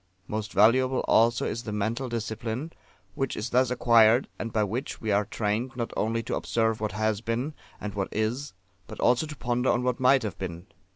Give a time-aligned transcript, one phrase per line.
[0.27, 2.73] Most valuable also is the mental discipline
[3.13, 6.93] which is thus acquired, and by which we are trained not only to observe what
[6.93, 8.53] has been, and what is,
[8.87, 10.65] but also to ponder on what might have been.